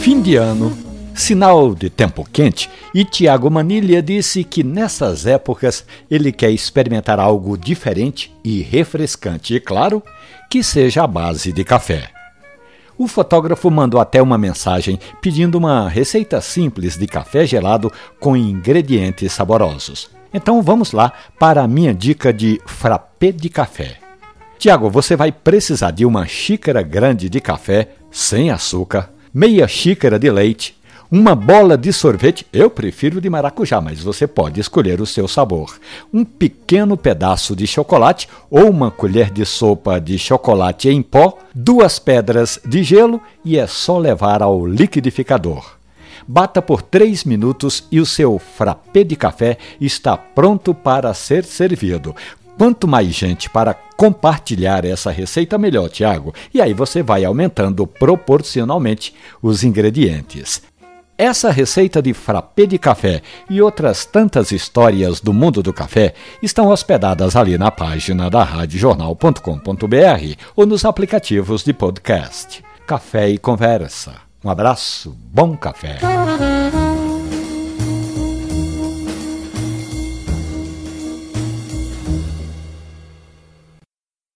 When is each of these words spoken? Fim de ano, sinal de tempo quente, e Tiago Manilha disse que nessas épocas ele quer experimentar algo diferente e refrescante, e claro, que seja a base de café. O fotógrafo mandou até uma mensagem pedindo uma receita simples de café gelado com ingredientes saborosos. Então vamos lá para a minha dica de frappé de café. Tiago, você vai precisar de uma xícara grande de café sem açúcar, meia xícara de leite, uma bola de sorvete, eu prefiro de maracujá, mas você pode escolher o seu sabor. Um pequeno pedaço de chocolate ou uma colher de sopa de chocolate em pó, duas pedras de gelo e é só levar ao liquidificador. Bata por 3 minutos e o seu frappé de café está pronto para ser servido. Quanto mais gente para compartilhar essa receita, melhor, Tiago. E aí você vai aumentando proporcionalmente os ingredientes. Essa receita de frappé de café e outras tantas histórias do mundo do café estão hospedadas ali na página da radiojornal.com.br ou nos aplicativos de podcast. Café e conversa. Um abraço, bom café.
Fim 0.00 0.22
de 0.22 0.34
ano, 0.34 0.72
sinal 1.14 1.74
de 1.74 1.90
tempo 1.90 2.26
quente, 2.32 2.70
e 2.94 3.04
Tiago 3.04 3.50
Manilha 3.50 4.02
disse 4.02 4.42
que 4.42 4.64
nessas 4.64 5.26
épocas 5.26 5.84
ele 6.10 6.32
quer 6.32 6.50
experimentar 6.50 7.20
algo 7.20 7.54
diferente 7.54 8.34
e 8.42 8.62
refrescante, 8.62 9.54
e 9.54 9.60
claro, 9.60 10.02
que 10.48 10.62
seja 10.62 11.04
a 11.04 11.06
base 11.06 11.52
de 11.52 11.62
café. 11.64 12.08
O 12.96 13.06
fotógrafo 13.06 13.70
mandou 13.70 14.00
até 14.00 14.22
uma 14.22 14.38
mensagem 14.38 14.98
pedindo 15.20 15.58
uma 15.58 15.86
receita 15.86 16.40
simples 16.40 16.96
de 16.96 17.06
café 17.06 17.46
gelado 17.46 17.92
com 18.18 18.34
ingredientes 18.34 19.30
saborosos. 19.34 20.08
Então 20.32 20.62
vamos 20.62 20.92
lá 20.92 21.12
para 21.38 21.62
a 21.62 21.68
minha 21.68 21.92
dica 21.92 22.32
de 22.32 22.58
frappé 22.64 23.32
de 23.32 23.50
café. 23.50 23.98
Tiago, 24.58 24.88
você 24.88 25.14
vai 25.14 25.30
precisar 25.30 25.90
de 25.90 26.06
uma 26.06 26.26
xícara 26.26 26.80
grande 26.80 27.28
de 27.28 27.38
café 27.38 27.88
sem 28.10 28.50
açúcar, 28.50 29.10
meia 29.32 29.66
xícara 29.68 30.18
de 30.18 30.30
leite, 30.30 30.78
uma 31.10 31.34
bola 31.34 31.76
de 31.76 31.92
sorvete, 31.92 32.46
eu 32.52 32.70
prefiro 32.70 33.20
de 33.20 33.28
maracujá, 33.28 33.80
mas 33.80 34.00
você 34.00 34.28
pode 34.28 34.60
escolher 34.60 35.00
o 35.00 35.06
seu 35.06 35.26
sabor. 35.26 35.76
Um 36.14 36.24
pequeno 36.24 36.96
pedaço 36.96 37.56
de 37.56 37.66
chocolate 37.66 38.28
ou 38.48 38.70
uma 38.70 38.92
colher 38.92 39.28
de 39.28 39.44
sopa 39.44 40.00
de 40.00 40.16
chocolate 40.18 40.88
em 40.88 41.02
pó, 41.02 41.36
duas 41.52 41.98
pedras 41.98 42.60
de 42.64 42.84
gelo 42.84 43.20
e 43.44 43.58
é 43.58 43.66
só 43.66 43.98
levar 43.98 44.40
ao 44.40 44.64
liquidificador. 44.64 45.80
Bata 46.28 46.62
por 46.62 46.80
3 46.80 47.24
minutos 47.24 47.82
e 47.90 47.98
o 47.98 48.06
seu 48.06 48.38
frappé 48.38 49.02
de 49.02 49.16
café 49.16 49.58
está 49.80 50.16
pronto 50.16 50.72
para 50.72 51.12
ser 51.12 51.44
servido. 51.44 52.14
Quanto 52.56 52.86
mais 52.86 53.08
gente 53.08 53.48
para 53.48 53.74
compartilhar 53.96 54.84
essa 54.84 55.10
receita, 55.10 55.58
melhor, 55.58 55.88
Tiago. 55.88 56.34
E 56.52 56.60
aí 56.60 56.72
você 56.72 57.02
vai 57.02 57.24
aumentando 57.24 57.86
proporcionalmente 57.86 59.14
os 59.42 59.62
ingredientes. 59.62 60.62
Essa 61.20 61.50
receita 61.50 62.00
de 62.00 62.14
frappé 62.14 62.64
de 62.64 62.78
café 62.78 63.20
e 63.50 63.60
outras 63.60 64.06
tantas 64.06 64.52
histórias 64.52 65.20
do 65.20 65.34
mundo 65.34 65.62
do 65.62 65.70
café 65.70 66.14
estão 66.42 66.68
hospedadas 66.68 67.36
ali 67.36 67.58
na 67.58 67.70
página 67.70 68.30
da 68.30 68.42
radiojornal.com.br 68.42 70.34
ou 70.56 70.64
nos 70.64 70.82
aplicativos 70.86 71.62
de 71.62 71.74
podcast. 71.74 72.64
Café 72.86 73.28
e 73.28 73.36
conversa. 73.36 74.14
Um 74.42 74.48
abraço, 74.48 75.14
bom 75.30 75.54
café. 75.58 75.98